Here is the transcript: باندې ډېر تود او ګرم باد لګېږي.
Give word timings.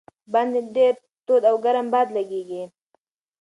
باندې 0.33 0.59
ډېر 0.75 0.93
تود 1.25 1.43
او 1.49 1.55
ګرم 1.65 1.87
باد 1.93 2.07
لګېږي. 2.17 2.63